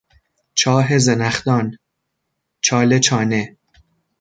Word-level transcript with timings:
چاه 0.59 0.97
زنخدان، 0.97 1.77
چال 2.65 2.99
چانه 2.99 3.43